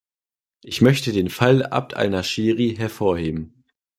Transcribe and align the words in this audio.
Ich 0.63 0.81
möchte 0.81 1.11
den 1.11 1.29
Fall 1.29 1.63
Abd 1.63 1.93
al-Nashiri 1.95 2.73
hervorheben. 2.75 3.63